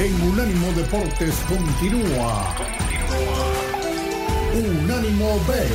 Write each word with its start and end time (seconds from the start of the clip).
en 0.00 0.14
Unánimo 0.22 0.72
Deportes 0.72 1.34
continúa. 1.46 2.54
Unánimo 4.54 5.38
Bet. 5.46 5.68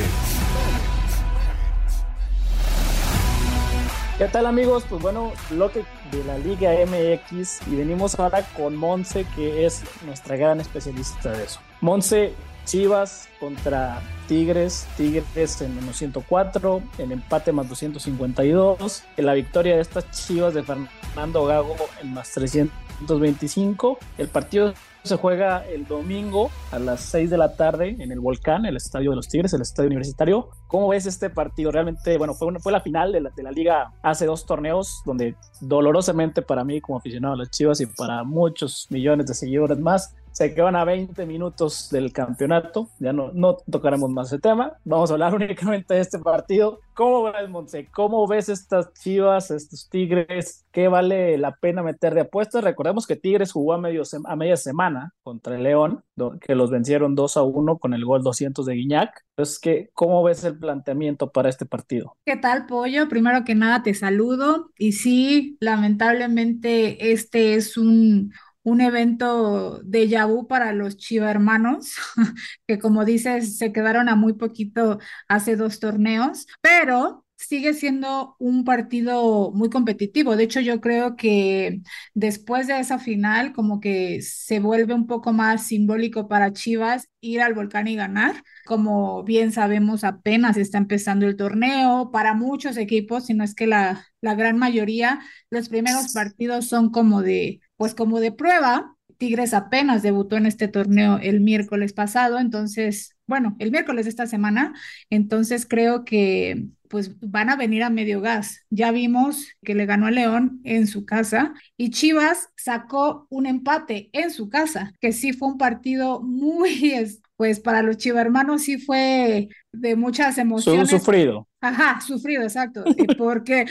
¿Qué 4.18 4.24
tal 4.26 4.46
amigos? 4.46 4.84
Pues 4.88 5.00
bueno, 5.00 5.32
bloque 5.50 5.84
de 6.10 6.24
la 6.24 6.38
Liga 6.38 6.72
MX 6.72 7.68
y 7.68 7.76
venimos 7.76 8.18
ahora 8.18 8.42
con 8.56 8.74
Monse, 8.74 9.26
que 9.36 9.64
es 9.64 9.84
nuestra 10.04 10.34
gran 10.34 10.60
especialista 10.60 11.30
de 11.30 11.44
eso. 11.44 11.60
Monse, 11.80 12.34
Chivas 12.66 13.28
contra 13.40 14.02
Tigres, 14.26 14.86
Tigres 14.96 15.62
en 15.62 15.74
menos 15.76 15.96
104, 15.96 16.82
en 16.98 17.12
empate 17.12 17.52
más 17.52 17.68
252, 17.68 19.04
en 19.16 19.26
la 19.26 19.34
victoria 19.34 19.76
de 19.76 19.82
estas 19.82 20.10
Chivas 20.10 20.52
de 20.52 20.64
Fernando 20.64 21.46
Gago 21.46 21.76
en 22.02 22.12
más 22.12 22.32
325. 22.32 23.98
El 24.18 24.28
partido 24.28 24.74
se 25.04 25.16
juega 25.16 25.64
el 25.66 25.86
domingo 25.86 26.50
a 26.72 26.80
las 26.80 27.00
6 27.02 27.30
de 27.30 27.38
la 27.38 27.54
tarde 27.54 27.96
en 28.00 28.10
el 28.10 28.18
Volcán, 28.18 28.66
el 28.66 28.76
Estadio 28.76 29.10
de 29.10 29.16
los 29.16 29.28
Tigres, 29.28 29.52
el 29.52 29.62
Estadio 29.62 29.86
Universitario. 29.86 30.50
¿Cómo 30.66 30.88
ves 30.88 31.06
este 31.06 31.30
partido? 31.30 31.70
Realmente, 31.70 32.18
bueno, 32.18 32.34
fue, 32.34 32.72
la 32.72 32.80
final 32.80 33.12
de 33.12 33.20
la, 33.20 33.30
de 33.30 33.42
la 33.44 33.52
liga 33.52 33.92
hace 34.02 34.26
dos 34.26 34.44
torneos 34.44 35.02
donde 35.06 35.36
dolorosamente 35.60 36.42
para 36.42 36.64
mí 36.64 36.80
como 36.80 36.98
aficionado 36.98 37.34
a 37.34 37.36
las 37.36 37.50
Chivas 37.50 37.80
y 37.80 37.86
para 37.86 38.24
muchos 38.24 38.88
millones 38.90 39.26
de 39.26 39.34
seguidores 39.34 39.78
más, 39.78 40.16
se 40.36 40.52
quedan 40.52 40.76
a 40.76 40.84
20 40.84 41.24
minutos 41.24 41.88
del 41.90 42.12
campeonato. 42.12 42.90
Ya 42.98 43.14
no, 43.14 43.30
no 43.32 43.56
tocaremos 43.70 44.10
más 44.10 44.26
ese 44.26 44.38
tema. 44.38 44.74
Vamos 44.84 45.10
a 45.10 45.14
hablar 45.14 45.34
únicamente 45.34 45.94
de 45.94 46.00
este 46.00 46.18
partido. 46.18 46.80
¿Cómo 46.92 47.22
ves, 47.22 47.48
Monse? 47.48 47.88
¿Cómo 47.90 48.26
ves 48.26 48.50
estas 48.50 48.92
chivas, 48.92 49.50
estos 49.50 49.88
Tigres? 49.88 50.66
¿Qué 50.72 50.88
vale 50.88 51.38
la 51.38 51.56
pena 51.56 51.82
meter 51.82 52.14
de 52.14 52.22
apuestas? 52.22 52.62
Recordemos 52.64 53.06
que 53.06 53.16
Tigres 53.16 53.52
jugó 53.52 53.72
a, 53.72 53.78
media 53.78 54.56
semana 54.56 55.14
contra 55.22 55.56
el 55.56 55.62
León, 55.62 56.04
que 56.42 56.54
los 56.54 56.70
vencieron 56.70 57.14
2 57.14 57.36
a 57.38 57.42
1 57.42 57.78
con 57.78 57.94
el 57.94 58.04
gol 58.04 58.22
200 58.22 58.66
de 58.66 58.74
Guiñac. 58.74 59.24
Entonces, 59.30 59.58
¿qué, 59.58 59.90
¿cómo 59.94 60.22
ves 60.22 60.44
el 60.44 60.58
planteamiento 60.58 61.30
para 61.30 61.48
este 61.48 61.64
partido? 61.64 62.16
¿Qué 62.24 62.36
tal, 62.36 62.66
Pollo? 62.66 63.08
Primero 63.08 63.44
que 63.44 63.54
nada, 63.54 63.82
te 63.82 63.92
saludo. 63.94 64.70
Y 64.78 64.92
sí, 64.92 65.56
lamentablemente, 65.60 67.12
este 67.12 67.54
es 67.54 67.76
un, 67.76 68.32
un 68.66 68.80
evento 68.80 69.80
de 69.84 70.06
vu 70.26 70.48
para 70.48 70.72
los 70.72 70.96
Chiva 70.96 71.30
hermanos, 71.30 71.94
que 72.66 72.78
como 72.78 73.04
dices, 73.04 73.58
se 73.58 73.72
quedaron 73.72 74.08
a 74.08 74.16
muy 74.16 74.32
poquito 74.34 74.98
hace 75.28 75.54
dos 75.56 75.78
torneos, 75.78 76.46
pero 76.60 77.24
sigue 77.36 77.74
siendo 77.74 78.34
un 78.40 78.64
partido 78.64 79.52
muy 79.52 79.70
competitivo. 79.70 80.36
De 80.36 80.44
hecho, 80.44 80.60
yo 80.60 80.80
creo 80.80 81.14
que 81.16 81.80
después 82.14 82.66
de 82.66 82.80
esa 82.80 82.98
final, 82.98 83.52
como 83.52 83.78
que 83.80 84.20
se 84.22 84.58
vuelve 84.58 84.94
un 84.94 85.06
poco 85.06 85.32
más 85.32 85.66
simbólico 85.66 86.26
para 86.28 86.52
Chivas 86.52 87.08
ir 87.20 87.40
al 87.42 87.54
volcán 87.54 87.86
y 87.88 87.94
ganar. 87.96 88.42
Como 88.64 89.22
bien 89.22 89.52
sabemos, 89.52 90.02
apenas 90.02 90.56
está 90.56 90.78
empezando 90.78 91.26
el 91.26 91.36
torneo. 91.36 92.10
Para 92.10 92.34
muchos 92.34 92.76
equipos, 92.78 93.26
si 93.26 93.34
no 93.34 93.44
es 93.44 93.54
que 93.54 93.66
la, 93.68 94.06
la 94.20 94.34
gran 94.34 94.58
mayoría, 94.58 95.20
los 95.50 95.68
primeros 95.68 96.12
partidos 96.12 96.66
son 96.68 96.90
como 96.90 97.22
de 97.22 97.60
pues 97.76 97.94
como 97.94 98.20
de 98.20 98.32
prueba, 98.32 98.96
Tigres 99.18 99.54
apenas 99.54 100.02
debutó 100.02 100.36
en 100.36 100.46
este 100.46 100.68
torneo 100.68 101.18
el 101.22 101.40
miércoles 101.40 101.92
pasado, 101.92 102.38
entonces, 102.38 103.16
bueno, 103.26 103.56
el 103.58 103.70
miércoles 103.70 104.04
de 104.04 104.10
esta 104.10 104.26
semana, 104.26 104.74
entonces 105.10 105.66
creo 105.66 106.04
que 106.04 106.66
pues 106.88 107.18
van 107.20 107.50
a 107.50 107.56
venir 107.56 107.82
a 107.82 107.90
medio 107.90 108.20
gas. 108.20 108.64
Ya 108.70 108.90
vimos 108.90 109.48
que 109.64 109.74
le 109.74 109.86
ganó 109.86 110.06
a 110.06 110.10
León 110.10 110.60
en 110.64 110.86
su 110.86 111.04
casa 111.04 111.54
y 111.76 111.90
Chivas 111.90 112.48
sacó 112.56 113.26
un 113.30 113.46
empate 113.46 114.10
en 114.12 114.30
su 114.30 114.48
casa, 114.48 114.92
que 115.00 115.12
sí 115.12 115.32
fue 115.32 115.48
un 115.48 115.58
partido 115.58 116.20
muy, 116.20 116.94
pues 117.36 117.60
para 117.60 117.82
los 117.82 117.96
chivarmanos 117.98 118.62
sí 118.62 118.78
fue 118.78 119.48
de 119.72 119.96
muchas 119.96 120.38
emociones. 120.38 120.90
Sufrido. 120.90 121.48
Ajá, 121.60 122.00
sufrido, 122.00 122.42
exacto, 122.42 122.84
porque 123.18 123.66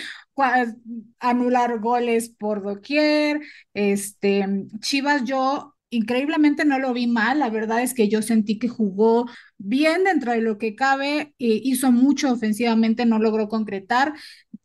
anular 1.19 1.79
goles 1.79 2.29
por 2.29 2.61
doquier, 2.61 3.41
este, 3.73 4.45
Chivas 4.81 5.23
yo 5.23 5.75
increíblemente 5.89 6.65
no 6.65 6.79
lo 6.79 6.93
vi 6.93 7.07
mal, 7.07 7.39
la 7.39 7.49
verdad 7.49 7.81
es 7.81 7.93
que 7.93 8.09
yo 8.09 8.21
sentí 8.21 8.59
que 8.59 8.67
jugó 8.67 9.27
bien 9.57 10.03
dentro 10.03 10.31
de 10.33 10.41
lo 10.41 10.57
que 10.57 10.75
cabe, 10.75 11.33
eh, 11.39 11.61
hizo 11.63 11.91
mucho 11.91 12.31
ofensivamente, 12.31 13.05
no 13.05 13.19
logró 13.19 13.49
concretar. 13.49 14.13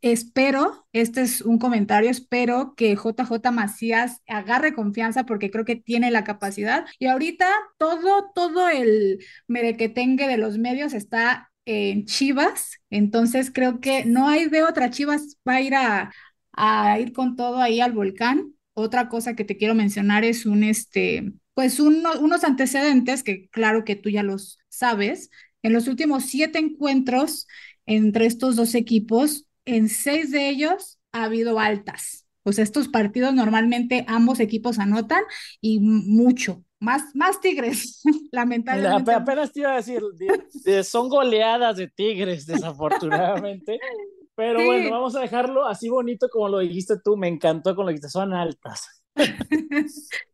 Espero, 0.03 0.87
este 0.93 1.23
es 1.23 1.43
un 1.43 1.59
comentario, 1.59 2.11
espero 2.11 2.75
que 2.77 2.97
JJ 2.97 3.51
Macías 3.53 4.23
agarre 4.27 4.75
confianza 4.75 5.25
porque 5.27 5.51
creo 5.51 5.65
que 5.65 5.77
tiene 5.77 6.11
la 6.11 6.25
capacidad. 6.25 6.87
Y 6.99 7.07
ahorita 7.07 7.47
todo, 7.79 8.31
todo 8.35 8.69
el 8.69 9.19
merequetengue 9.47 10.27
de 10.27 10.39
los 10.39 10.59
medios 10.59 10.95
está 10.95 11.51
en 11.67 12.07
Chivas, 12.07 12.81
entonces 12.89 13.51
creo 13.53 13.81
que 13.81 14.05
no 14.07 14.29
hay 14.29 14.47
de 14.49 14.63
otra. 14.63 14.91
Chivas 14.91 15.37
va 15.47 15.57
a 15.57 15.61
ir 15.61 15.75
a, 15.75 16.13
a 16.53 16.99
ir 16.99 17.13
con 17.13 17.37
todo 17.37 17.59
ahí 17.61 17.81
al 17.81 17.93
volcán 17.93 18.55
otra 18.75 19.09
cosa 19.09 19.35
que 19.37 19.45
te 19.45 19.57
quiero 19.57 19.75
mencionar 19.75 20.25
es 20.25 20.47
un, 20.47 20.65
este, 20.65 21.33
pues 21.55 21.81
unos 21.81 22.45
antecedentes 22.45 23.23
que 23.23 23.49
claro 23.49 23.85
que 23.85 23.97
tú 23.97 24.09
ya 24.09 24.23
los 24.23 24.59
sabes. 24.69 25.31
En 25.63 25.73
los 25.73 25.89
últimos 25.89 26.25
siete 26.25 26.59
encuentros 26.59 27.47
entre 27.87 28.27
estos 28.27 28.57
dos 28.57 28.75
equipos, 28.75 29.47
en 29.65 29.89
seis 29.89 30.31
de 30.31 30.49
ellos 30.49 30.99
ha 31.13 31.25
habido 31.25 31.59
altas. 31.59 32.27
Pues 32.43 32.59
estos 32.59 32.89
partidos 32.89 33.35
normalmente 33.35 34.05
ambos 34.09 34.41
equipos 34.41 34.79
anotan 34.79 35.23
y 35.61 35.81
mucho. 35.81 36.65
Más, 36.79 37.15
más 37.15 37.41
Tigres, 37.41 38.01
lamentablemente. 38.33 39.13
Apenas 39.13 39.53
te 39.53 39.61
iba 39.61 39.73
a 39.73 39.77
decir, 39.77 40.03
son 40.83 41.11
goleadas 41.11 41.77
de 41.77 41.89
Tigres, 41.89 42.47
desafortunadamente. 42.47 43.79
Pero 44.35 44.65
bueno, 44.65 44.91
vamos 44.91 45.15
a 45.17 45.21
dejarlo 45.21 45.67
así 45.67 45.91
bonito 45.91 46.31
como 46.31 46.49
lo 46.49 46.61
dijiste 46.61 46.95
tú. 47.05 47.19
Me 47.19 47.29
encantó 47.29 47.77
con 47.77 47.85
lo 47.85 47.91
que 47.91 47.95
dijiste, 47.95 48.09
son 48.09 48.33
altas. 48.33 49.00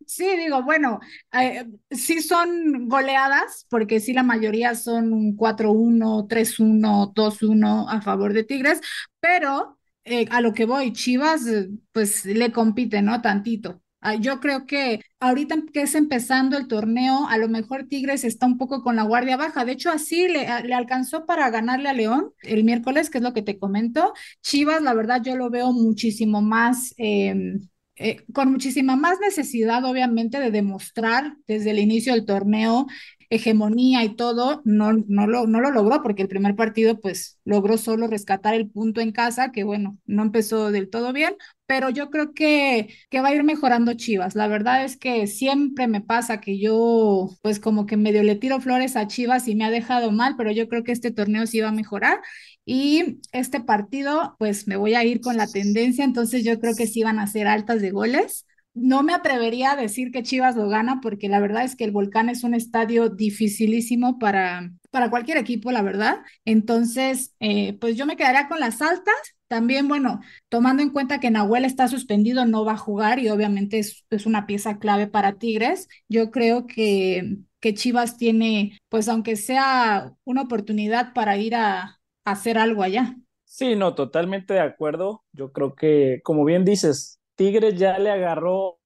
sí, 0.06 0.36
digo, 0.36 0.62
bueno, 0.62 1.00
eh, 1.32 1.64
sí 1.90 2.22
son 2.22 2.88
goleadas, 2.88 3.66
porque 3.70 4.00
sí 4.00 4.12
la 4.12 4.22
mayoría 4.22 4.74
son 4.74 5.12
un 5.12 5.36
4-1, 5.36 6.26
3-1, 6.28 7.12
2-1 7.14 7.88
a 7.88 8.00
favor 8.00 8.32
de 8.32 8.44
Tigres, 8.44 8.80
pero 9.20 9.78
eh, 10.04 10.26
a 10.30 10.40
lo 10.40 10.52
que 10.54 10.66
voy, 10.66 10.92
Chivas, 10.92 11.46
eh, 11.46 11.68
pues 11.92 12.24
le 12.24 12.52
compite, 12.52 13.02
¿no? 13.02 13.20
Tantito. 13.22 13.82
Ah, 14.00 14.14
yo 14.14 14.38
creo 14.40 14.66
que 14.66 15.00
ahorita 15.18 15.56
que 15.72 15.82
es 15.82 15.94
empezando 15.96 16.56
el 16.56 16.68
torneo, 16.68 17.26
a 17.28 17.38
lo 17.38 17.48
mejor 17.48 17.88
Tigres 17.88 18.22
está 18.22 18.46
un 18.46 18.56
poco 18.56 18.82
con 18.82 18.94
la 18.94 19.02
guardia 19.02 19.36
baja. 19.36 19.64
De 19.64 19.72
hecho, 19.72 19.90
así 19.90 20.28
le, 20.28 20.46
le, 20.62 20.74
alcanzó 20.74 21.26
para 21.26 21.50
ganarle 21.50 21.88
a 21.88 21.92
León 21.92 22.32
el 22.42 22.62
miércoles, 22.62 23.10
que 23.10 23.18
es 23.18 23.24
lo 23.24 23.32
que 23.32 23.42
te 23.42 23.58
comento. 23.58 24.12
Chivas, 24.42 24.80
la 24.82 24.94
verdad, 24.94 25.22
yo 25.24 25.34
lo 25.34 25.50
veo 25.50 25.72
muchísimo 25.72 26.40
más. 26.40 26.94
Eh, 26.98 27.58
eh, 27.96 28.24
con 28.32 28.52
muchísima 28.52 28.96
más 28.96 29.18
necesidad, 29.20 29.84
obviamente, 29.84 30.38
de 30.38 30.50
demostrar 30.50 31.36
desde 31.46 31.70
el 31.70 31.78
inicio 31.78 32.12
del 32.12 32.26
torneo 32.26 32.86
hegemonía 33.30 34.04
y 34.04 34.14
todo, 34.16 34.62
no, 34.64 34.92
no, 35.08 35.26
lo, 35.26 35.46
no 35.46 35.60
lo 35.60 35.70
logró 35.70 36.02
porque 36.02 36.22
el 36.22 36.28
primer 36.28 36.56
partido 36.56 37.00
pues 37.00 37.38
logró 37.44 37.78
solo 37.78 38.06
rescatar 38.06 38.54
el 38.54 38.70
punto 38.70 39.00
en 39.00 39.12
casa, 39.12 39.52
que 39.52 39.64
bueno, 39.64 39.98
no 40.06 40.22
empezó 40.22 40.70
del 40.70 40.90
todo 40.90 41.12
bien, 41.12 41.34
pero 41.66 41.90
yo 41.90 42.10
creo 42.10 42.32
que, 42.32 42.88
que 43.10 43.20
va 43.20 43.28
a 43.28 43.34
ir 43.34 43.42
mejorando 43.44 43.94
Chivas. 43.94 44.34
La 44.36 44.46
verdad 44.48 44.84
es 44.84 44.96
que 44.96 45.26
siempre 45.26 45.88
me 45.88 46.00
pasa 46.00 46.40
que 46.40 46.58
yo 46.58 47.28
pues 47.42 47.60
como 47.60 47.86
que 47.86 47.96
medio 47.96 48.22
le 48.22 48.36
tiro 48.36 48.60
flores 48.60 48.96
a 48.96 49.06
Chivas 49.06 49.48
y 49.48 49.54
me 49.56 49.64
ha 49.64 49.70
dejado 49.70 50.12
mal, 50.12 50.34
pero 50.36 50.52
yo 50.52 50.68
creo 50.68 50.84
que 50.84 50.92
este 50.92 51.10
torneo 51.10 51.46
sí 51.46 51.60
va 51.60 51.68
a 51.68 51.72
mejorar 51.72 52.20
y 52.64 53.20
este 53.32 53.60
partido 53.60 54.36
pues 54.38 54.66
me 54.68 54.76
voy 54.76 54.94
a 54.94 55.04
ir 55.04 55.20
con 55.20 55.36
la 55.36 55.46
tendencia, 55.46 56.04
entonces 56.04 56.44
yo 56.44 56.58
creo 56.60 56.74
que 56.74 56.86
sí 56.86 57.02
van 57.02 57.18
a 57.18 57.26
ser 57.26 57.46
altas 57.46 57.80
de 57.82 57.90
goles 57.90 58.46
no 58.76 59.02
me 59.02 59.14
atrevería 59.14 59.72
a 59.72 59.76
decir 59.76 60.12
que 60.12 60.22
Chivas 60.22 60.54
lo 60.54 60.68
gana 60.68 61.00
porque 61.02 61.28
la 61.28 61.40
verdad 61.40 61.64
es 61.64 61.76
que 61.76 61.84
el 61.84 61.92
Volcán 61.92 62.28
es 62.28 62.44
un 62.44 62.54
estadio 62.54 63.08
dificilísimo 63.08 64.18
para, 64.18 64.70
para 64.90 65.08
cualquier 65.08 65.38
equipo, 65.38 65.72
la 65.72 65.82
verdad. 65.82 66.18
Entonces, 66.44 67.34
eh, 67.40 67.76
pues 67.80 67.96
yo 67.96 68.04
me 68.04 68.16
quedaría 68.16 68.48
con 68.48 68.60
las 68.60 68.82
altas. 68.82 69.14
También, 69.48 69.88
bueno, 69.88 70.20
tomando 70.50 70.82
en 70.82 70.90
cuenta 70.90 71.20
que 71.20 71.30
Nahuel 71.30 71.64
está 71.64 71.88
suspendido, 71.88 72.44
no 72.44 72.64
va 72.64 72.72
a 72.72 72.78
jugar 72.78 73.18
y 73.18 73.30
obviamente 73.30 73.78
es, 73.78 74.04
una 74.26 74.46
pieza 74.46 74.78
clave 74.78 75.06
para 75.06 75.38
Tigres. 75.38 75.88
Yo 76.08 76.30
creo 76.30 76.66
que, 76.66 77.38
que 77.60 77.74
Chivas 77.74 78.18
tiene, 78.18 78.78
pues 78.90 79.08
aunque 79.08 79.36
sea 79.36 80.12
una 80.24 80.42
oportunidad 80.42 81.14
para 81.14 81.38
ir 81.38 81.54
a 81.54 81.98
hacer 82.24 82.58
algo 82.58 82.82
allá. 82.82 83.16
Sí, 83.44 83.74
no, 83.74 83.94
totalmente 83.94 84.52
de 84.52 84.60
acuerdo. 84.60 85.24
Yo 85.32 85.50
creo 85.52 85.74
que, 85.74 86.20
como 86.24 86.44
bien 86.44 86.64
dices, 86.64 87.15
Tigres 87.36 87.78
ya 87.78 87.98
le 87.98 88.10
agarró, 88.10 88.78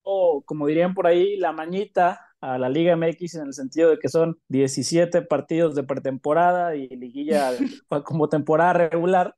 como 0.44 0.67
dirían 0.67 0.94
por 0.94 1.06
ahí, 1.06 1.37
la 1.37 1.52
mañita 1.52 2.20
a 2.41 2.58
la 2.58 2.69
Liga 2.69 2.97
MX 2.97 3.37
en 3.37 3.47
el 3.47 3.55
sentido 3.55 3.91
de 3.91 3.99
que 3.99 4.08
son 4.08 4.38
17 4.49 5.23
partidos 5.23 5.75
de 5.75 5.85
pretemporada 5.85 6.75
y 6.75 6.88
liguilla 6.88 7.52
como 8.05 8.29
temporada 8.29 8.73
regular, 8.73 9.37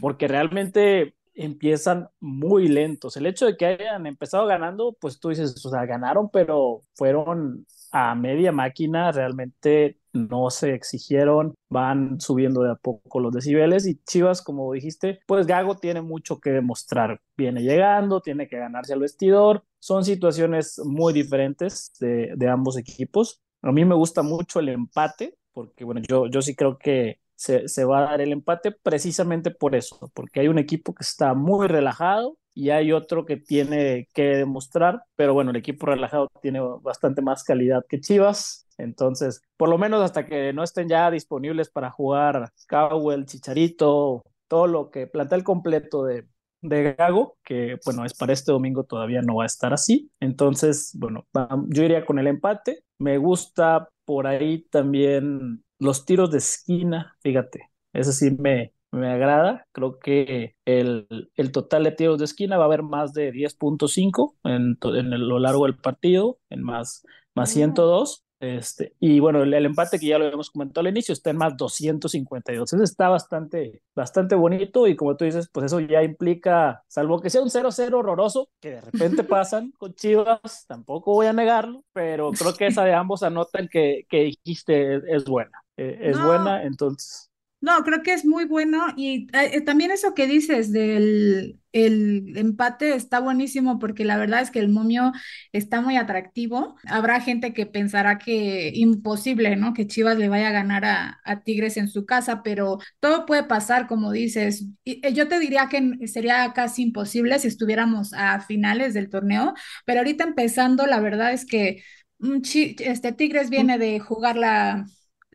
porque 0.00 0.28
realmente 0.28 1.14
empiezan 1.34 2.08
muy 2.20 2.68
lentos. 2.68 3.16
El 3.16 3.26
hecho 3.26 3.46
de 3.46 3.56
que 3.56 3.66
hayan 3.66 4.06
empezado 4.06 4.46
ganando, 4.46 4.96
pues 5.00 5.20
tú 5.20 5.28
dices, 5.28 5.64
o 5.64 5.70
sea, 5.70 5.86
ganaron, 5.86 6.30
pero 6.30 6.80
fueron 6.94 7.64
a 7.92 8.14
media 8.14 8.52
máquina, 8.52 9.12
realmente 9.12 9.98
no 10.12 10.50
se 10.50 10.74
exigieron, 10.74 11.54
van 11.68 12.20
subiendo 12.20 12.62
de 12.62 12.72
a 12.72 12.74
poco 12.74 13.20
los 13.20 13.32
decibeles 13.32 13.86
y 13.86 14.00
Chivas, 14.04 14.42
como 14.42 14.72
dijiste, 14.72 15.20
pues 15.26 15.46
Gago 15.46 15.76
tiene 15.76 16.02
mucho 16.02 16.40
que 16.40 16.50
demostrar. 16.50 17.20
Viene 17.36 17.62
llegando, 17.62 18.20
tiene 18.20 18.48
que 18.48 18.58
ganarse 18.58 18.92
al 18.92 19.00
vestidor, 19.00 19.64
son 19.78 20.04
situaciones 20.04 20.80
muy 20.84 21.12
diferentes 21.12 21.92
de, 22.00 22.48
ambos 22.48 22.76
equipos. 22.78 23.40
A 23.62 23.72
mí 23.72 23.84
me 23.84 23.94
gusta 23.94 24.22
mucho 24.22 24.60
el 24.60 24.68
empate, 24.70 25.36
porque 25.52 25.84
bueno, 25.84 26.00
yo, 26.08 26.26
yo 26.26 26.42
sí 26.42 26.54
creo 26.54 26.78
que 26.78 27.20
se, 27.36 27.68
se, 27.68 27.84
va 27.84 27.98
a 27.98 28.10
dar 28.10 28.20
el 28.20 28.32
empate 28.32 28.72
precisamente 28.72 29.50
por 29.50 29.76
eso, 29.76 30.10
porque 30.14 30.40
hay 30.40 30.48
un 30.48 30.58
equipo 30.58 30.94
que 30.94 31.02
está 31.02 31.34
muy 31.34 31.68
relajado 31.68 32.36
y 32.58 32.70
hay 32.70 32.90
otro 32.90 33.24
que 33.24 33.36
tiene 33.36 34.08
que 34.12 34.24
demostrar, 34.36 35.02
pero 35.14 35.32
bueno, 35.32 35.52
el 35.52 35.56
equipo 35.56 35.86
relajado 35.86 36.26
tiene 36.42 36.58
bastante 36.82 37.22
más 37.22 37.44
calidad 37.44 37.84
que 37.88 38.00
Chivas, 38.00 38.66
entonces, 38.78 39.42
por 39.56 39.68
lo 39.68 39.78
menos 39.78 40.02
hasta 40.02 40.26
que 40.26 40.52
no 40.52 40.64
estén 40.64 40.88
ya 40.88 41.08
disponibles 41.08 41.70
para 41.70 41.92
jugar 41.92 42.50
Cowell, 42.68 43.26
Chicharito, 43.26 44.24
todo 44.48 44.66
lo 44.66 44.90
que 44.90 45.06
plantea 45.06 45.38
el 45.38 45.44
completo 45.44 46.02
de, 46.04 46.26
de 46.60 46.94
Gago, 46.94 47.36
que 47.44 47.78
bueno, 47.84 48.04
es 48.04 48.14
para 48.14 48.32
este 48.32 48.50
domingo 48.50 48.82
todavía 48.82 49.22
no 49.22 49.36
va 49.36 49.44
a 49.44 49.46
estar 49.46 49.72
así. 49.72 50.10
Entonces, 50.18 50.90
bueno, 50.98 51.26
yo 51.68 51.84
iría 51.84 52.04
con 52.04 52.18
el 52.18 52.26
empate. 52.26 52.82
Me 52.98 53.18
gusta 53.18 53.88
por 54.04 54.26
ahí 54.26 54.66
también 54.70 55.62
los 55.78 56.04
tiros 56.04 56.32
de 56.32 56.38
esquina, 56.38 57.16
fíjate, 57.20 57.70
ese 57.92 58.12
sí 58.12 58.36
me, 58.36 58.72
me 58.90 59.08
agrada. 59.08 59.66
Creo 59.72 59.98
que 59.98 60.56
el, 60.64 61.30
el, 61.34 61.52
total 61.52 61.84
de 61.84 61.92
tiros 61.92 62.18
de 62.18 62.24
esquina 62.24 62.56
va 62.56 62.64
a 62.64 62.66
haber 62.66 62.82
más 62.82 63.12
de 63.12 63.32
10.5 63.32 64.34
en, 64.44 64.78
en 64.82 65.28
lo 65.28 65.38
largo 65.38 65.64
del 65.64 65.76
partido, 65.76 66.38
en 66.50 66.62
más, 66.62 67.04
más 67.34 67.50
102. 67.50 68.24
Este, 68.40 68.94
y 69.00 69.18
bueno, 69.18 69.42
el, 69.42 69.52
el, 69.52 69.66
empate 69.66 69.98
que 69.98 70.06
ya 70.06 70.18
lo 70.18 70.26
habíamos 70.26 70.50
comentado 70.50 70.86
al 70.86 70.92
inicio 70.92 71.12
está 71.12 71.30
en 71.30 71.38
más 71.38 71.56
252. 71.56 72.72
Entonces 72.72 72.90
está 72.90 73.08
bastante, 73.08 73.82
bastante 73.96 74.36
bonito 74.36 74.86
y 74.86 74.94
como 74.94 75.16
tú 75.16 75.24
dices, 75.24 75.48
pues 75.52 75.66
eso 75.66 75.80
ya 75.80 76.04
implica, 76.04 76.84
salvo 76.86 77.20
que 77.20 77.30
sea 77.30 77.42
un 77.42 77.50
0-0 77.50 77.92
horroroso, 77.94 78.48
que 78.60 78.70
de 78.72 78.80
repente 78.80 79.24
pasan 79.24 79.72
con 79.76 79.92
Chivas, 79.94 80.66
tampoco 80.68 81.14
voy 81.14 81.26
a 81.26 81.32
negarlo, 81.32 81.84
pero 81.92 82.30
creo 82.30 82.54
que 82.54 82.68
esa 82.68 82.84
de 82.84 82.94
ambos 82.94 83.24
anotan 83.24 83.68
que, 83.68 84.06
que 84.08 84.24
dijiste 84.24 84.96
es, 84.96 85.02
es 85.08 85.24
buena. 85.24 85.64
Eh, 85.76 85.98
es 86.02 86.16
no. 86.16 86.26
buena, 86.26 86.62
entonces. 86.62 87.27
No, 87.60 87.82
creo 87.82 88.02
que 88.02 88.12
es 88.12 88.24
muy 88.24 88.44
bueno 88.44 88.86
y 88.96 89.26
eh, 89.32 89.60
también 89.62 89.90
eso 89.90 90.14
que 90.14 90.28
dices 90.28 90.72
del 90.72 91.58
el 91.72 92.36
empate 92.36 92.94
está 92.94 93.20
buenísimo 93.20 93.78
porque 93.78 94.04
la 94.04 94.16
verdad 94.16 94.40
es 94.40 94.50
que 94.50 94.58
el 94.60 94.68
momio 94.68 95.12
está 95.52 95.80
muy 95.80 95.96
atractivo. 95.96 96.76
Habrá 96.86 97.20
gente 97.20 97.52
que 97.52 97.66
pensará 97.66 98.18
que 98.18 98.70
imposible, 98.74 99.56
¿no? 99.56 99.74
Que 99.74 99.86
Chivas 99.86 100.18
le 100.18 100.28
vaya 100.28 100.48
a 100.48 100.52
ganar 100.52 100.84
a, 100.84 101.20
a 101.24 101.42
Tigres 101.42 101.76
en 101.76 101.88
su 101.88 102.06
casa, 102.06 102.42
pero 102.42 102.78
todo 103.00 103.26
puede 103.26 103.44
pasar, 103.44 103.86
como 103.86 104.12
dices. 104.12 104.66
Y, 104.84 105.12
yo 105.12 105.28
te 105.28 105.38
diría 105.38 105.68
que 105.68 106.06
sería 106.08 106.52
casi 106.54 106.82
imposible 106.82 107.38
si 107.38 107.48
estuviéramos 107.48 108.12
a 108.14 108.40
finales 108.40 108.94
del 108.94 109.10
torneo, 109.10 109.54
pero 109.84 110.00
ahorita 110.00 110.24
empezando, 110.24 110.86
la 110.86 111.00
verdad 111.00 111.32
es 111.32 111.44
que 111.44 111.82
um, 112.20 112.40
este 112.78 113.12
Tigres 113.12 113.50
viene 113.50 113.78
de 113.78 113.98
jugar 114.00 114.36
la 114.36 114.86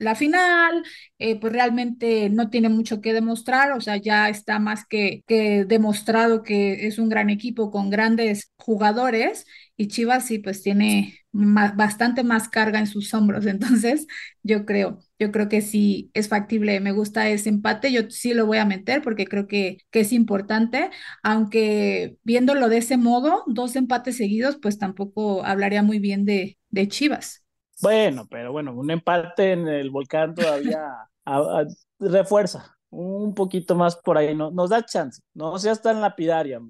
la 0.03 0.15
final, 0.15 0.83
eh, 1.19 1.39
pues 1.39 1.53
realmente 1.53 2.29
no 2.29 2.49
tiene 2.49 2.69
mucho 2.69 3.01
que 3.01 3.13
demostrar, 3.13 3.71
o 3.71 3.81
sea, 3.81 3.97
ya 3.97 4.29
está 4.29 4.59
más 4.59 4.85
que, 4.85 5.23
demostrado 5.67 6.43
que 6.43 6.87
es 6.87 6.99
un 6.99 7.09
gran 7.09 7.29
equipo 7.29 7.71
con 7.71 7.89
grandes 7.89 8.51
jugadores 8.57 9.45
y 9.77 9.87
Chivas 9.87 10.27
sí, 10.27 10.39
pues 10.39 10.61
tiene 10.61 11.19
bastante 11.31 12.23
más 12.23 12.47
carga 12.49 12.79
en 12.79 12.87
sus 12.87 13.13
hombros, 13.13 13.45
entonces 13.47 14.07
yo 14.43 14.65
creo, 14.65 14.99
yo 15.19 15.31
creo 15.31 15.49
que 15.49 15.61
sí 15.61 16.11
es 16.13 16.27
factible, 16.27 16.79
me 16.79 16.91
gusta 16.91 17.29
ese 17.29 17.49
empate, 17.49 17.91
yo 17.91 18.09
sí 18.09 18.33
lo 18.33 18.45
voy 18.45 18.57
a 18.57 18.65
meter 18.65 19.01
porque 19.01 19.25
creo 19.25 19.47
que, 19.47 19.77
es 19.91 20.13
importante, 20.13 20.89
aunque 21.23 22.17
viéndolo 22.23 22.69
de 22.69 22.77
ese 22.77 22.97
modo, 22.97 23.43
dos 23.47 23.75
empates 23.75 24.17
seguidos, 24.17 24.57
pues 24.61 24.77
tampoco 24.77 25.43
hablaría 25.45 25.83
muy 25.83 25.99
bien 25.99 26.25
de 26.25 26.57
Chivas. 26.87 27.42
Bueno, 27.83 28.25
pero 28.29 28.51
bueno, 28.51 28.73
un 28.73 28.89
empate 28.89 29.51
en 29.51 29.67
el 29.67 29.89
volcán 29.89 30.33
todavía 30.33 30.87
a, 31.25 31.37
a, 31.37 31.65
refuerza 31.99 32.77
un 32.89 33.33
poquito 33.33 33.75
más 33.75 33.95
por 33.97 34.17
ahí, 34.17 34.35
no, 34.35 34.51
nos 34.51 34.69
da 34.69 34.85
chance, 34.85 35.21
no 35.33 35.57
seas 35.57 35.81
tan 35.81 35.99
lapidaria, 35.99 36.61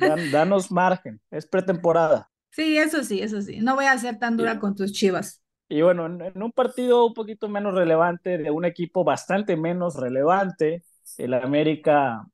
Dan, 0.00 0.30
danos 0.32 0.70
margen, 0.70 1.20
es 1.30 1.46
pretemporada. 1.46 2.30
Sí, 2.50 2.78
eso 2.78 3.02
sí, 3.02 3.20
eso 3.20 3.40
sí, 3.42 3.60
no 3.60 3.74
voy 3.74 3.86
a 3.86 3.98
ser 3.98 4.18
tan 4.18 4.36
dura 4.36 4.54
sí. 4.54 4.58
con 4.58 4.74
tus 4.74 4.92
chivas. 4.92 5.42
Y 5.68 5.82
bueno, 5.82 6.06
en, 6.06 6.20
en, 6.20 6.42
un 6.42 6.52
partido 6.52 7.06
un 7.06 7.14
poquito 7.14 7.48
menos 7.48 7.74
relevante, 7.74 8.38
de 8.38 8.50
un 8.50 8.64
equipo 8.64 9.04
bastante 9.04 9.56
menos 9.56 9.96
relevante, 9.96 10.84
el 11.18 11.34
América 11.34 12.26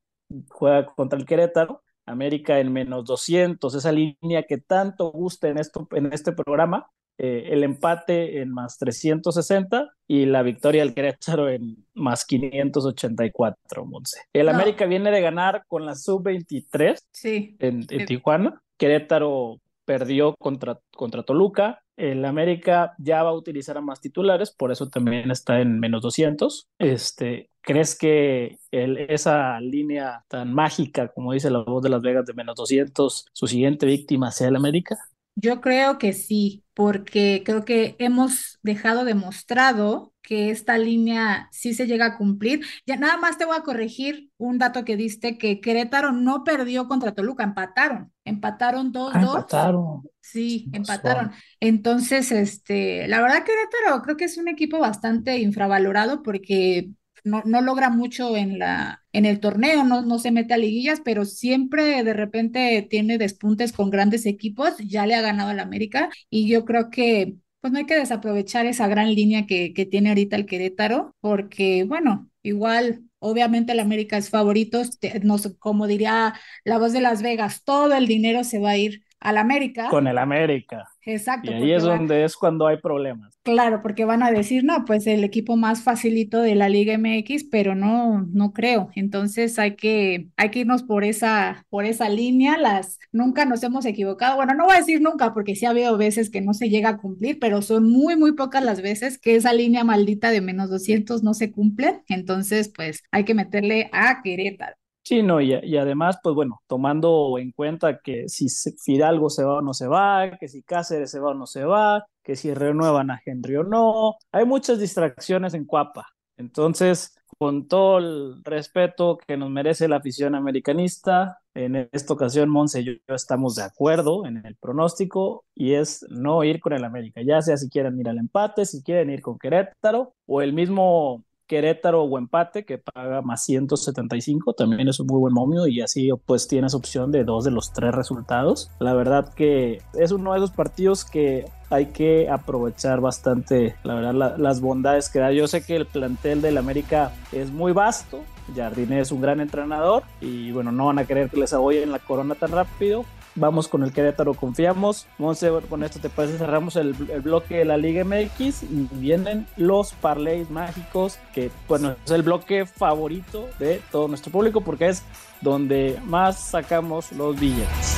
juega 0.51 0.87
contra 0.87 1.19
el 1.19 1.25
Querétaro, 1.25 1.83
América 2.05 2.59
en 2.59 2.73
menos 2.73 3.05
200, 3.05 3.75
esa 3.75 3.93
línea 3.93 4.43
que 4.43 4.59
tanto 4.59 5.11
gusta 5.11 5.49
en, 5.49 5.59
esto, 5.59 5.87
en 5.93 6.13
este 6.13 6.33
programa, 6.33 6.91
eh, 7.19 7.49
el 7.51 7.65
empate 7.65 8.41
en 8.41 8.51
más 8.51 8.79
360 8.79 9.91
y 10.07 10.27
la 10.27 10.43
victoria 10.43 10.83
del 10.83 10.95
Querétaro 10.95 11.49
en 11.49 11.85
más 11.95 12.25
584, 12.25 13.85
Monse. 13.85 14.21
El 14.33 14.47
no. 14.47 14.53
América 14.53 14.87
viene 14.87 15.11
de 15.11 15.21
ganar 15.21 15.65
con 15.67 15.85
la 15.85 15.97
sub-23 15.97 16.97
sí. 17.11 17.57
en, 17.59 17.85
en, 17.91 18.07
Tijuana. 18.07 18.63
Querétaro 18.77 19.61
perdió 19.85 20.37
contra, 20.37 20.79
contra 20.95 21.25
Toluca. 21.25 21.83
El 21.97 22.25
América 22.25 22.95
ya 22.99 23.25
va 23.25 23.31
a 23.31 23.35
utilizar 23.35 23.77
a 23.77 23.81
más 23.81 24.01
titulares, 24.01 24.53
por 24.53 24.71
eso 24.71 24.89
también 24.89 25.33
está 25.33 25.61
en 25.61 25.81
menos 25.81 26.03
200. 26.03 26.69
Este, 26.79 27.51
¿Crees 27.63 27.99
que 27.99 28.59
el, 28.71 28.97
esa 28.97 29.61
línea 29.61 30.25
tan 30.29 30.55
mágica, 30.55 31.09
como 31.09 31.33
dice 31.33 31.51
la 31.51 31.59
voz 31.59 31.83
de 31.83 31.89
Las 31.89 32.03
Vegas, 32.03 32.25
de 32.27 32.35
menos 32.35 32.55
200, 32.55 33.27
su 33.33 33.47
siguiente 33.49 33.87
víctima 33.87 34.31
sea 34.31 34.49
el 34.49 34.57
América? 34.57 34.97
Yo 35.41 35.61
creo 35.61 35.99
que 35.99 36.13
sí, 36.15 36.65
porque 36.75 37.43
creo 37.47 37.65
que 37.65 37.95
hemos 38.01 38.59
dejado 38.63 39.05
demostrado 39.05 40.13
que 40.21 40.51
esta 40.51 40.77
línea 40.79 41.49
sí 41.53 41.75
se 41.75 41.87
llega 41.87 42.07
a 42.07 42.19
cumplir. 42.19 42.67
Ya 42.87 42.97
nada 42.97 43.17
más 43.19 43.39
te 43.39 43.45
voy 43.45 43.57
a 43.57 43.63
corregir 43.63 44.31
un 44.37 44.59
dato 44.59 44.85
que 44.85 44.97
diste, 44.97 45.39
que 45.39 45.61
Querétaro 45.61 46.11
no 46.11 46.43
perdió 46.43 46.89
contra 46.89 47.15
Toluca, 47.15 47.45
empataron, 47.45 48.13
empataron 48.25 48.93
2-2. 48.93 49.13
Ah, 49.15 49.21
empataron. 49.23 50.03
Sí, 50.21 50.69
empataron. 50.73 51.31
Entonces, 51.61 52.33
este, 52.33 53.07
la 53.07 53.21
verdad 53.21 53.45
Querétaro 53.45 54.03
creo 54.03 54.17
que 54.17 54.25
es 54.25 54.39
un 54.39 54.49
equipo 54.49 54.81
bastante 54.81 55.39
infravalorado 55.39 56.25
porque 56.25 56.91
no, 57.29 57.43
no, 57.45 57.61
logra 57.61 57.91
mucho 57.91 58.37
en, 58.37 58.59
la, 58.59 59.05
en 59.13 59.27
el 59.27 59.41
torneo, 59.41 59.85
no, 59.85 60.03
no 60.03 60.19
se 60.19 60.31
mete 60.33 60.55
a 60.55 60.59
liguillas, 60.59 61.01
pero 61.05 61.25
siempre 61.25 62.03
de 62.05 62.13
repente 62.15 62.87
tiene 62.89 63.19
despuntes 63.19 63.73
con 63.73 63.91
grandes 63.91 64.27
equipos, 64.27 64.77
ya 64.79 65.07
le 65.07 65.15
ha 65.15 65.21
ganado 65.21 65.51
al 65.51 65.61
América 65.61 66.11
y 66.31 66.49
yo 66.49 66.65
creo 66.65 66.91
que 66.91 67.37
pues 67.61 67.73
no 67.73 67.79
hay 67.81 67.87
que 67.87 67.99
desaprovechar 67.99 68.67
esa 68.67 68.87
gran 68.89 69.15
línea 69.15 69.47
que, 69.47 69.73
que 69.75 69.87
tiene 69.87 70.11
ahorita 70.11 70.37
el 70.37 70.47
Querétaro, 70.47 71.15
porque 71.21 71.85
bueno, 71.85 72.31
igual 72.43 73.09
Obviamente 73.21 73.73
el 73.73 73.81
América 73.81 74.17
es 74.17 74.31
favorito, 74.31 74.83
no 75.23 75.39
sé, 75.39 75.57
como 75.59 75.87
diría 75.89 76.35
la 76.65 76.79
voz 76.79 76.93
de 76.93 77.01
Las 77.01 77.23
Vegas, 77.23 77.65
todo 77.65 77.95
el 77.95 78.07
dinero 78.07 78.45
se 78.45 78.61
va 78.61 78.71
a 78.71 78.77
ir 78.77 79.03
al 79.21 79.37
América. 79.39 79.89
Con 79.89 80.07
el 80.07 80.19
América. 80.19 80.89
Exacto. 81.05 81.51
Y 81.51 81.55
ahí 81.55 81.73
es 81.73 81.85
van... 81.85 81.99
donde 81.99 82.25
es 82.25 82.37
cuando 82.37 82.67
hay 82.67 82.77
problemas. 82.77 83.35
Claro, 83.43 83.81
porque 83.83 84.05
van 84.05 84.23
a 84.23 84.31
decir, 84.31 84.63
no, 84.65 84.85
pues 84.85 85.07
el 85.07 85.25
equipo 85.25 85.57
más 85.57 85.83
facilito 85.83 86.41
de 86.41 86.55
la 86.55 86.69
Liga 86.69 86.97
MX, 86.99 87.45
pero 87.51 87.75
no, 87.75 88.27
no 88.31 88.53
creo. 88.53 88.91
Entonces 88.95 89.59
hay 89.59 89.75
que, 89.75 90.29
hay 90.37 90.51
que 90.51 90.61
irnos 90.61 90.83
por 90.83 91.05
esa, 91.05 91.65
por 91.71 91.85
esa 91.85 92.09
línea. 92.09 92.59
Las, 92.59 92.99
nunca 93.11 93.45
nos 93.45 93.63
hemos 93.63 93.87
equivocado. 93.87 94.37
Bueno, 94.37 94.55
no 94.55 94.67
voy 94.67 94.77
a 94.77 94.81
decir 94.81 95.01
nunca, 95.01 95.33
porque 95.33 95.57
sí 95.57 95.67
ha 95.67 95.71
habido 95.71 95.97
veces 95.97 96.31
que 96.31 96.41
no 96.41 96.53
se 96.53 96.69
llega 96.69 96.91
a 96.91 96.97
cumplir, 96.99 97.39
pero 97.39 97.63
son 97.63 97.91
muy, 97.91 98.17
muy 98.17 98.33
pocas 98.33 98.63
las 98.63 98.83
veces 98.83 99.19
que 99.19 99.37
esa 99.37 99.53
línea 99.53 99.85
maldita 99.85 100.31
de 100.31 100.41
menos 100.41 100.69
200 100.71 101.23
no 101.23 101.35
se 101.35 101.51
cumple. 101.51 102.03
Entonces, 102.09 102.71
pues 102.75 103.03
hay 103.11 103.25
que 103.25 103.35
meterle 103.35 103.89
a 103.93 104.23
Querétaro. 104.23 104.77
Sí, 105.09 105.23
no, 105.23 105.41
y, 105.41 105.55
además, 105.55 106.19
pues 106.23 106.35
bueno, 106.35 106.61
tomando 106.67 107.39
en 107.39 107.51
cuenta 107.53 107.99
que 108.01 108.29
si 108.29 108.47
Fidalgo 108.85 109.31
se 109.31 109.43
va 109.43 109.55
o 109.55 109.63
no 109.63 109.73
se 109.73 109.87
va, 109.87 110.37
que 110.39 110.49
si 110.49 110.63
Cáceres 110.63 111.11
se 111.11 111.19
va 111.19 111.31
o 111.31 111.35
no 111.35 111.47
se 111.47 111.65
va, 111.65 112.05
que 112.23 112.37
si 112.37 112.53
renuevan 112.53 113.11
a 113.11 113.19
Henry 113.25 113.57
o 113.57 113.65
no, 113.65 114.17
hay 114.33 114.45
muchas 114.45 114.79
distracciones 114.79 115.55
en 115.55 115.65
Cuapa. 115.65 116.09
Entonces, 116.37 117.15
con 117.39 117.69
todo 117.69 117.97
el 117.97 118.45
respeto 118.45 119.17
que 119.27 119.39
nos 119.39 119.49
merece 119.49 119.89
la 119.89 119.97
afición 119.97 120.35
americanista, 120.35 121.39
en 121.55 121.89
esta 121.91 122.13
ocasión 122.13 122.51
Monse 122.51 122.83
y 122.83 122.85
yo 122.85 123.15
estamos 123.15 123.55
de 123.55 123.63
acuerdo 123.63 124.27
en 124.27 124.45
el 124.45 124.57
pronóstico 124.57 125.47
y 125.55 125.73
es 125.73 126.05
no 126.11 126.45
ir 126.45 126.61
con 126.61 126.75
el 126.75 126.85
América, 126.85 127.23
ya 127.27 127.41
sea 127.41 127.57
si 127.57 127.71
quieren 127.71 127.99
ir 127.99 128.11
al 128.11 128.19
empate, 128.19 128.67
si 128.67 128.83
quieren 128.83 129.09
ir 129.09 129.23
con 129.23 129.39
Querétaro 129.39 130.13
o 130.27 130.43
el 130.43 130.53
mismo 130.53 131.25
Querétaro 131.49 132.05
o 132.05 132.19
empate, 132.19 132.65
que 132.65 132.79
paga 132.79 133.23
más 133.23 133.45
175, 133.45 134.53
también 134.53 134.87
es 134.87 135.01
un 135.01 135.07
muy 135.07 135.19
buen 135.19 135.35
momio 135.35 135.67
y 135.67 135.81
así 135.81 136.11
pues 136.27 136.47
tienes 136.47 136.75
opción 136.75 137.11
de 137.11 137.25
dos 137.25 137.45
de 137.45 137.51
los 137.51 137.73
tres 137.73 137.95
resultados. 137.95 138.71
La 138.79 138.95
verdad 138.95 139.33
que 139.35 139.83
es 139.95 140.13
uno 140.13 140.33
de 140.33 140.39
esos 140.39 140.53
partidos 140.53 141.05
que 141.05 141.47
hay 141.71 141.87
que 141.87 142.29
aprovechar 142.31 143.01
bastante, 143.01 143.75
la 143.83 143.95
verdad, 143.95 144.37
las 144.39 144.61
bondades 144.61 145.09
que 145.09 145.19
da. 145.19 145.33
Yo 145.33 145.49
sé 145.49 145.65
que 145.65 145.77
el 145.77 145.87
plantel 145.87 146.41
del 146.41 146.59
América 146.59 147.13
es 147.33 147.51
muy 147.51 147.73
vasto, 147.73 148.21
Jardine 148.55 149.01
es 149.01 149.13
un 149.13 149.21
gran 149.21 149.41
entrenador 149.41 150.03
y 150.21 150.53
bueno, 150.53 150.73
no 150.73 150.87
van 150.87 150.99
a 150.99 151.05
querer 151.05 151.31
que 151.31 151.39
les 151.39 151.53
en 151.53 151.93
la 151.93 151.99
corona 151.99 152.35
tan 152.35 152.53
rápido, 152.53 153.05
Vamos 153.35 153.69
con 153.69 153.83
el 153.83 153.93
Querétaro, 153.93 154.35
confiamos. 154.35 155.07
Monse, 155.19 155.51
con 155.69 155.83
esto 155.83 156.01
te 156.01 156.09
parece, 156.09 156.39
cerramos 156.39 156.77
el, 156.77 156.93
bloque 156.93 157.57
de 157.57 157.65
la 157.65 157.77
Liga 157.77 158.05
MX 158.05 158.63
y 158.65 158.89
vienen 158.93 159.47
los 159.57 159.93
parlays 159.93 160.51
mágicos, 160.51 161.19
que 161.35 161.51
bueno, 161.69 161.95
es 162.05 162.11
el 162.11 162.23
bloque 162.23 162.67
favorito 162.67 163.49
de 163.59 163.81
todo 163.91 164.09
nuestro 164.09 164.33
público 164.33 164.61
porque 164.61 164.89
es 164.89 165.03
donde 165.41 165.99
más 166.05 166.39
sacamos 166.39 167.13
los 167.13 167.39
billetes. 167.39 167.97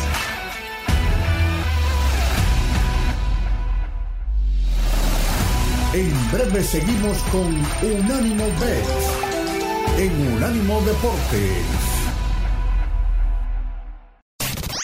En 5.92 6.30
breve 6.30 6.62
seguimos 6.62 7.18
con 7.32 7.46
Unánimo 7.82 8.44
Bet 8.60 9.30
en 9.98 10.34
Unánimo 10.34 10.80
Deportes. 10.82 11.89